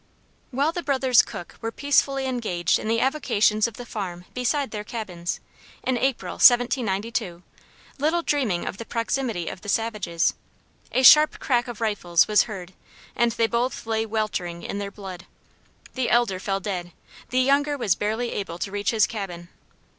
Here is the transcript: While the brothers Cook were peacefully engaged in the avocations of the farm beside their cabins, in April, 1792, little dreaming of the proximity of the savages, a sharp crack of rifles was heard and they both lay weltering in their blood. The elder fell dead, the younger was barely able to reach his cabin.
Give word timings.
While 0.49 0.71
the 0.71 0.81
brothers 0.81 1.21
Cook 1.21 1.59
were 1.61 1.71
peacefully 1.71 2.25
engaged 2.25 2.79
in 2.79 2.87
the 2.87 2.99
avocations 2.99 3.67
of 3.67 3.75
the 3.75 3.85
farm 3.85 4.25
beside 4.33 4.71
their 4.71 4.83
cabins, 4.83 5.39
in 5.83 5.95
April, 5.95 6.37
1792, 6.37 7.43
little 7.99 8.23
dreaming 8.23 8.65
of 8.65 8.77
the 8.77 8.85
proximity 8.85 9.47
of 9.47 9.61
the 9.61 9.69
savages, 9.69 10.33
a 10.91 11.03
sharp 11.03 11.37
crack 11.39 11.67
of 11.67 11.81
rifles 11.81 12.27
was 12.27 12.45
heard 12.49 12.73
and 13.15 13.33
they 13.33 13.45
both 13.45 13.85
lay 13.85 14.03
weltering 14.07 14.63
in 14.63 14.79
their 14.79 14.89
blood. 14.89 15.27
The 15.93 16.09
elder 16.09 16.39
fell 16.39 16.59
dead, 16.59 16.93
the 17.29 17.39
younger 17.39 17.77
was 17.77 17.93
barely 17.93 18.31
able 18.31 18.57
to 18.57 18.71
reach 18.71 18.89
his 18.89 19.05
cabin. 19.05 19.49